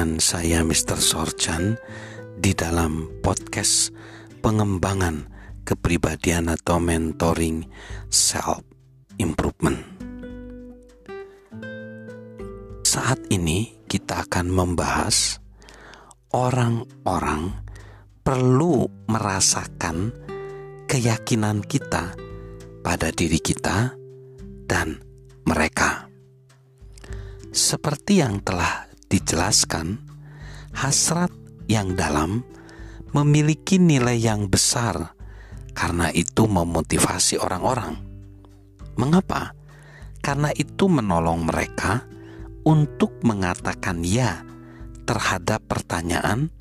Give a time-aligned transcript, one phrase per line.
[0.00, 0.96] dengan saya Mr.
[0.96, 1.76] Sorchan
[2.40, 3.92] di dalam podcast
[4.40, 5.28] pengembangan
[5.68, 7.68] kepribadian atau mentoring
[8.08, 8.64] self
[9.20, 9.76] improvement.
[12.80, 15.36] Saat ini kita akan membahas
[16.32, 17.60] orang-orang
[18.24, 20.16] perlu merasakan
[20.88, 22.16] keyakinan kita
[22.80, 23.92] pada diri kita
[24.64, 24.96] dan
[25.44, 26.08] mereka.
[27.52, 28.79] Seperti yang telah
[29.10, 29.98] dijelaskan,
[30.72, 31.34] hasrat
[31.66, 32.46] yang dalam
[33.10, 35.18] memiliki nilai yang besar
[35.74, 37.98] karena itu memotivasi orang-orang.
[38.94, 39.52] Mengapa?
[40.22, 42.04] Karena itu menolong mereka
[42.62, 44.44] untuk mengatakan ya
[45.08, 46.52] terhadap pertanyaan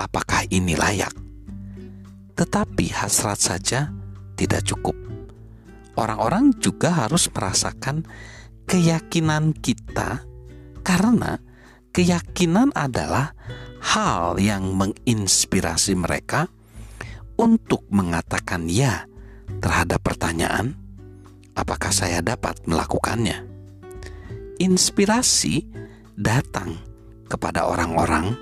[0.00, 1.12] apakah ini layak.
[2.36, 3.92] Tetapi hasrat saja
[4.36, 4.96] tidak cukup.
[5.96, 8.04] Orang-orang juga harus merasakan
[8.68, 10.24] keyakinan kita
[10.84, 11.40] karena
[11.96, 13.32] keyakinan adalah
[13.80, 16.52] hal yang menginspirasi mereka
[17.40, 19.08] untuk mengatakan ya
[19.64, 20.76] terhadap pertanyaan,
[21.56, 23.48] apakah saya dapat melakukannya.
[24.60, 25.64] Inspirasi
[26.20, 26.76] datang
[27.32, 28.36] kepada orang-orang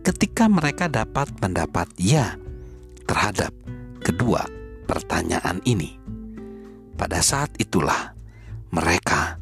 [0.00, 2.40] ketika mereka dapat mendapat ya
[3.04, 3.52] terhadap
[4.00, 4.48] kedua
[4.88, 6.00] pertanyaan ini.
[6.96, 8.16] Pada saat itulah
[8.72, 9.35] mereka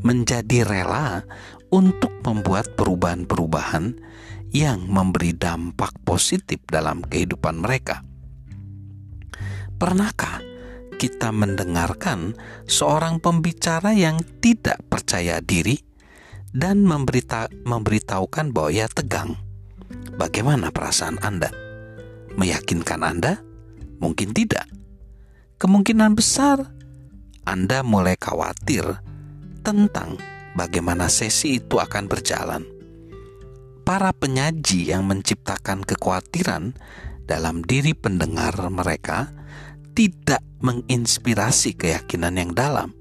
[0.00, 1.24] menjadi rela
[1.70, 3.96] untuk membuat perubahan-perubahan
[4.50, 8.02] yang memberi dampak positif dalam kehidupan mereka.
[9.80, 10.42] Pernahkah
[11.00, 12.36] kita mendengarkan
[12.68, 15.80] seorang pembicara yang tidak percaya diri
[16.52, 19.38] dan memberita memberitahukan bahwa ia tegang?
[20.18, 21.48] Bagaimana perasaan Anda?
[22.36, 23.40] Meyakinkan Anda?
[24.02, 24.68] Mungkin tidak.
[25.56, 26.68] Kemungkinan besar
[27.48, 29.00] Anda mulai khawatir
[29.60, 30.18] tentang
[30.54, 32.62] bagaimana sesi itu akan berjalan.
[33.86, 36.76] Para penyaji yang menciptakan kekhawatiran
[37.26, 39.30] dalam diri pendengar mereka
[39.96, 42.94] tidak menginspirasi keyakinan yang dalam,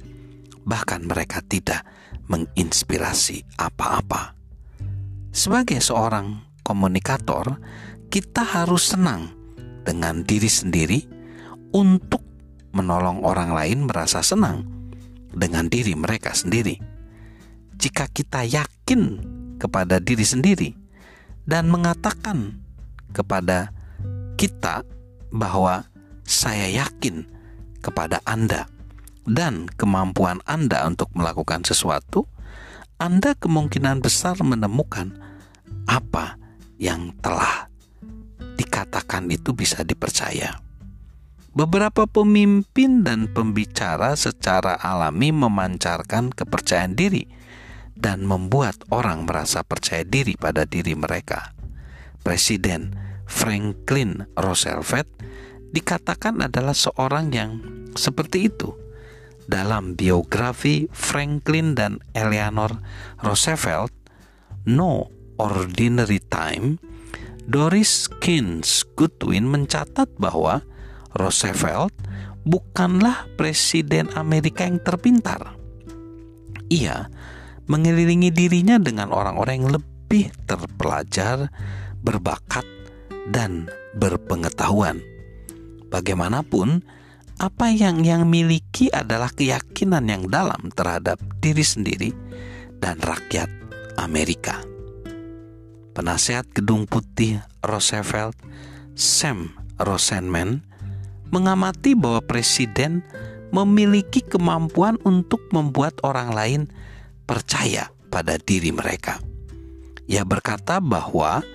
[0.65, 1.85] bahkan mereka tidak
[2.29, 4.33] menginspirasi apa-apa.
[5.29, 7.57] Sebagai seorang komunikator,
[8.09, 9.29] kita harus senang
[9.85, 10.99] dengan diri sendiri
[11.73, 12.25] untuk
[12.73, 14.78] menolong orang lain merasa senang
[15.33, 16.99] dengan diri mereka sendiri
[17.79, 19.23] jika kita yakin
[19.55, 20.75] kepada diri sendiri
[21.47, 22.59] dan mengatakan
[23.15, 23.71] kepada
[24.35, 24.83] kita
[25.31, 25.87] bahwa
[26.27, 27.25] saya yakin
[27.79, 28.67] kepada Anda
[29.25, 32.27] dan kemampuan Anda untuk melakukan sesuatu,
[32.99, 35.15] Anda kemungkinan besar menemukan
[35.87, 36.35] apa
[36.75, 37.71] yang telah
[38.59, 40.59] dikatakan itu bisa dipercaya.
[41.49, 47.25] Beberapa pemimpin dan pembicara secara alami memancarkan kepercayaan diri
[47.97, 51.57] dan membuat orang merasa percaya diri pada diri mereka.
[52.21, 52.93] Presiden
[53.25, 55.09] Franklin Roosevelt
[55.73, 57.51] dikatakan adalah seorang yang
[57.97, 58.77] seperti itu.
[59.49, 62.77] Dalam biografi Franklin dan Eleanor
[63.25, 63.89] Roosevelt,
[64.69, 65.09] No
[65.41, 66.77] Ordinary Time,
[67.49, 70.61] Doris Kins Goodwin mencatat bahwa
[71.13, 71.93] Roosevelt
[72.45, 75.57] bukanlah presiden Amerika yang terpintar.
[76.69, 77.09] Ia
[77.69, 81.49] mengelilingi dirinya dengan orang-orang yang lebih terpelajar,
[82.01, 82.65] berbakat,
[83.29, 85.01] dan berpengetahuan.
[85.89, 86.81] Bagaimanapun,
[87.39, 92.09] apa yang yang miliki adalah keyakinan yang dalam terhadap diri sendiri
[92.81, 93.49] dan rakyat
[94.01, 94.61] Amerika.
[95.93, 98.37] Penasehat Gedung Putih Roosevelt,
[98.93, 100.68] Sam Rosenman,
[101.29, 103.05] mengamati bahwa presiden
[103.49, 106.61] memiliki kemampuan untuk membuat orang lain
[107.25, 109.21] percaya pada diri mereka.
[110.09, 111.45] Ia berkata bahwa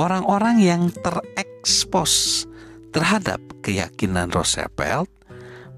[0.00, 2.44] orang-orang yang terekspos
[2.92, 5.12] terhadap keyakinan Roosevelt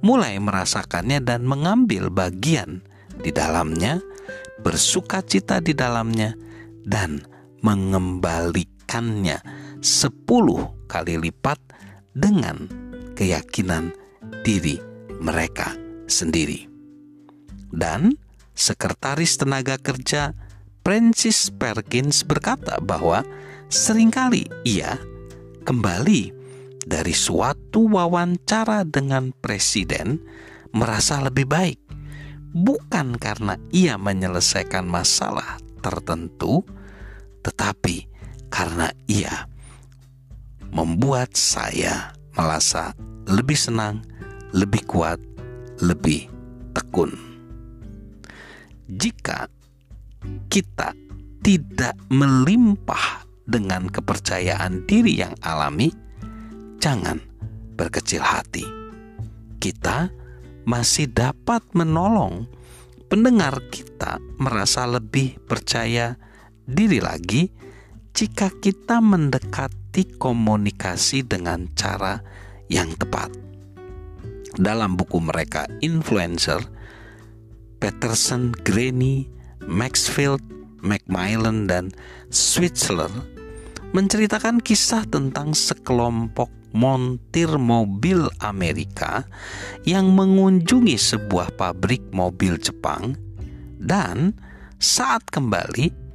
[0.01, 2.87] mulai merasakannya dan mengambil bagian
[3.21, 3.99] di dalamnya,
[4.63, 6.33] bersuka cita di dalamnya,
[6.87, 7.21] dan
[7.61, 9.43] mengembalikannya
[9.85, 11.61] sepuluh kali lipat
[12.17, 12.71] dengan
[13.21, 13.93] keyakinan
[14.41, 14.81] diri
[15.21, 15.77] mereka
[16.09, 16.65] sendiri.
[17.69, 18.17] Dan
[18.57, 20.33] Sekretaris Tenaga Kerja
[20.81, 23.21] Francis Perkins berkata bahwa
[23.69, 24.97] sering kali ia
[25.69, 26.33] kembali
[26.89, 30.19] dari suatu wawancara dengan presiden
[30.73, 31.79] merasa lebih baik
[32.51, 36.67] bukan karena ia menyelesaikan masalah tertentu
[37.47, 38.11] tetapi
[38.51, 39.47] karena ia
[40.75, 42.97] membuat saya merasa
[43.31, 44.03] lebih senang,
[44.51, 45.23] lebih kuat,
[45.79, 46.27] lebih
[46.75, 47.31] tekun
[48.91, 49.47] jika
[50.51, 50.91] kita
[51.47, 55.95] tidak melimpah dengan kepercayaan diri yang alami,
[56.83, 57.23] jangan
[57.79, 58.67] berkecil hati.
[59.63, 60.11] Kita
[60.67, 62.51] masih dapat menolong
[63.07, 66.19] pendengar kita merasa lebih percaya
[66.67, 67.47] diri lagi
[68.11, 72.19] jika kita mendekati komunikasi dengan cara
[72.71, 73.35] yang tepat.
[74.57, 76.63] Dalam buku mereka Influencer,
[77.83, 79.27] Peterson, Granny,
[79.67, 80.41] Maxfield,
[80.81, 81.93] Macmillan, dan
[82.31, 83.27] Switzerland
[83.91, 89.27] menceritakan kisah tentang sekelompok montir mobil Amerika
[89.83, 93.19] yang mengunjungi sebuah pabrik mobil Jepang
[93.83, 94.39] dan
[94.79, 96.10] saat kembali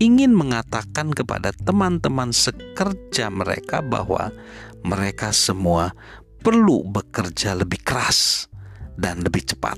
[0.00, 4.32] ingin mengatakan kepada teman-teman sekerja mereka bahwa
[4.80, 5.92] mereka semua
[6.40, 8.48] perlu bekerja lebih keras
[8.96, 9.76] dan lebih cepat.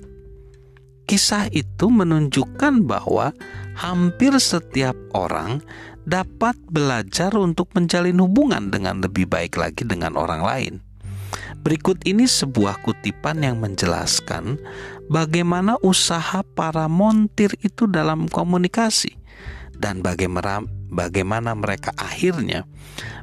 [1.10, 3.34] Kisah itu menunjukkan bahwa
[3.74, 5.58] hampir setiap orang
[6.06, 10.74] dapat belajar untuk menjalin hubungan dengan lebih baik lagi dengan orang lain.
[11.62, 14.58] Berikut ini sebuah kutipan yang menjelaskan
[15.10, 19.22] bagaimana usaha para montir itu dalam komunikasi
[19.78, 22.64] dan bagaimana mereka akhirnya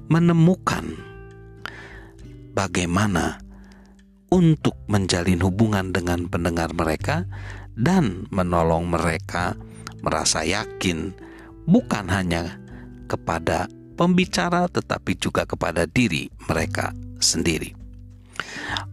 [0.10, 0.98] menemukan
[2.54, 3.40] bagaimana
[4.30, 7.25] untuk menjalin hubungan dengan pendengar mereka
[7.74, 9.57] dan menolong mereka
[10.06, 11.13] merasa yakin
[11.66, 12.57] bukan hanya
[13.10, 13.66] kepada
[13.98, 17.75] pembicara, tetapi juga kepada diri mereka sendiri.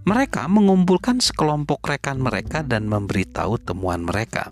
[0.03, 4.51] Mereka mengumpulkan sekelompok rekan mereka dan memberitahu temuan mereka.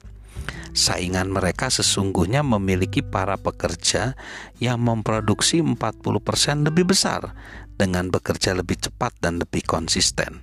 [0.75, 4.19] Saingan mereka sesungguhnya memiliki para pekerja
[4.59, 5.79] yang memproduksi 40%
[6.67, 7.31] lebih besar
[7.79, 10.43] dengan bekerja lebih cepat dan lebih konsisten.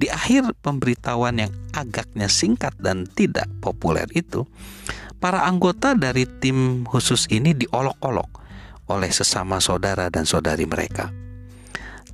[0.00, 4.48] Di akhir pemberitahuan yang agaknya singkat dan tidak populer itu,
[5.20, 8.30] para anggota dari tim khusus ini diolok-olok
[8.88, 11.12] oleh sesama saudara dan saudari mereka.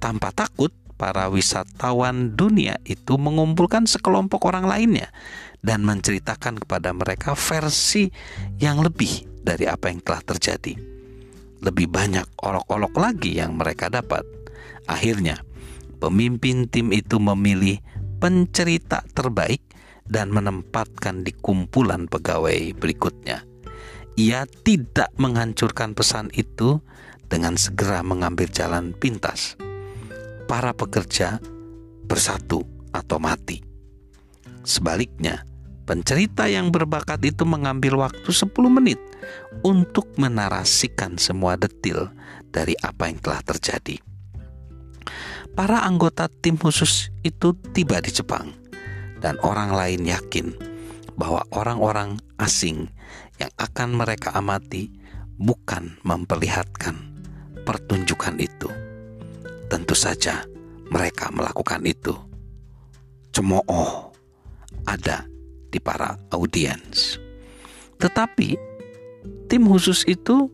[0.02, 5.10] Tanpa takut, para wisatawan dunia itu mengumpulkan sekelompok orang lainnya
[5.64, 8.12] dan menceritakan kepada mereka versi
[8.62, 10.74] yang lebih dari apa yang telah terjadi.
[11.64, 14.22] Lebih banyak olok-olok lagi yang mereka dapat.
[14.84, 15.40] Akhirnya,
[15.98, 17.80] pemimpin tim itu memilih
[18.20, 19.64] pencerita terbaik
[20.04, 23.54] dan menempatkan di kumpulan pegawai berikutnya
[24.14, 26.78] ia tidak menghancurkan pesan itu
[27.26, 29.58] dengan segera mengambil jalan pintas.
[30.44, 31.40] Para pekerja
[32.04, 32.62] bersatu
[32.92, 33.64] atau mati.
[34.64, 35.44] Sebaliknya,
[35.84, 39.00] pencerita yang berbakat itu mengambil waktu 10 menit
[39.64, 42.08] untuk menarasikan semua detil
[42.52, 43.96] dari apa yang telah terjadi.
[45.54, 48.50] Para anggota tim khusus itu tiba di Jepang
[49.22, 50.50] dan orang lain yakin
[51.14, 52.90] bahwa orang-orang asing
[53.38, 54.90] yang akan mereka amati
[55.38, 56.98] bukan memperlihatkan
[57.62, 58.83] pertunjukan itu.
[59.74, 60.46] Tentu saja
[60.86, 62.14] mereka melakukan itu.
[63.34, 64.14] Cemooh
[64.86, 65.26] ada
[65.74, 67.18] di para audiens.
[67.98, 68.54] Tetapi
[69.50, 70.46] tim khusus itu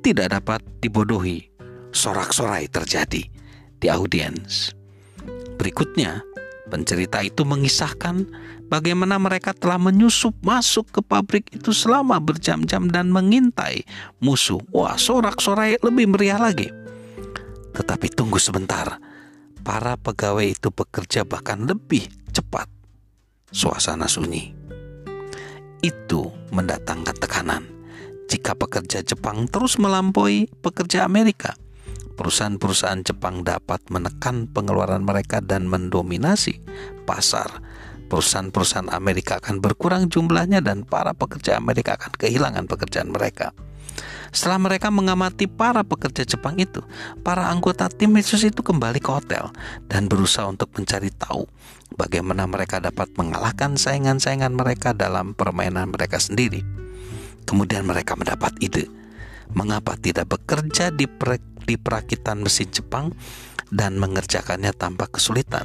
[0.00, 1.44] tidak dapat dibodohi.
[1.92, 3.28] Sorak-sorai terjadi
[3.76, 4.72] di audiens.
[5.60, 6.24] Berikutnya,
[6.72, 8.24] pencerita itu mengisahkan
[8.72, 13.84] bagaimana mereka telah menyusup masuk ke pabrik itu selama berjam-jam dan mengintai
[14.24, 14.64] musuh.
[14.72, 16.77] Wah, sorak-sorai lebih meriah lagi.
[17.74, 19.00] Tetapi tunggu sebentar,
[19.64, 22.70] para pegawai itu bekerja bahkan lebih cepat.
[23.48, 24.52] Suasana sunyi.
[25.80, 27.64] Itu mendatangkan tekanan.
[28.28, 31.56] Jika pekerja Jepang terus melampaui pekerja Amerika,
[32.18, 36.60] perusahaan-perusahaan Jepang dapat menekan pengeluaran mereka dan mendominasi
[37.08, 37.48] pasar
[38.08, 43.52] perusahaan-perusahaan Amerika akan berkurang jumlahnya dan para pekerja Amerika akan kehilangan pekerjaan mereka.
[44.28, 46.84] Setelah mereka mengamati para pekerja Jepang itu,
[47.24, 49.48] para anggota tim Yesus itu kembali ke hotel
[49.88, 51.48] dan berusaha untuk mencari tahu
[51.96, 56.60] bagaimana mereka dapat mengalahkan saingan-saingan mereka dalam permainan mereka sendiri.
[57.48, 58.92] Kemudian mereka mendapat ide,
[59.56, 61.08] mengapa tidak bekerja di,
[61.64, 63.16] di perakitan mesin Jepang
[63.72, 65.64] dan mengerjakannya tanpa kesulitan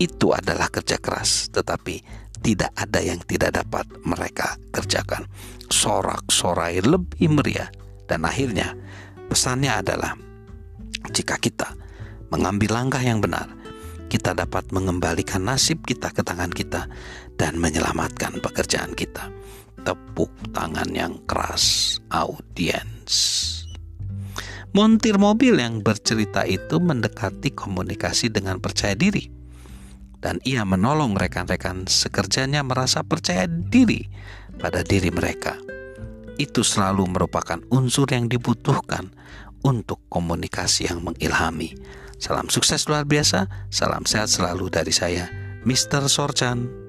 [0.00, 2.00] itu adalah kerja keras, tetapi
[2.40, 5.28] tidak ada yang tidak dapat mereka kerjakan.
[5.70, 7.70] Sorak-sorai lebih meriah,
[8.08, 8.74] dan akhirnya
[9.28, 10.16] pesannya adalah:
[11.12, 11.76] jika kita
[12.32, 13.46] mengambil langkah yang benar,
[14.10, 16.90] kita dapat mengembalikan nasib kita ke tangan kita
[17.38, 19.30] dan menyelamatkan pekerjaan kita.
[19.80, 23.46] Tepuk tangan yang keras, audiens.
[24.70, 29.39] Montir mobil yang bercerita itu mendekati komunikasi dengan percaya diri
[30.20, 34.06] dan ia menolong rekan-rekan sekerjanya merasa percaya diri
[34.60, 35.56] pada diri mereka.
[36.40, 39.12] itu selalu merupakan unsur yang dibutuhkan
[39.60, 41.76] untuk komunikasi yang mengilhami.
[42.16, 45.28] Salam sukses luar biasa, salam sehat selalu dari saya,
[45.68, 46.08] Mr.
[46.08, 46.79] Sorchan.